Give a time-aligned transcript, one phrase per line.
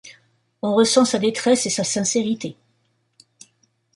[0.63, 2.57] On ressent sa détresse et sa sincérité.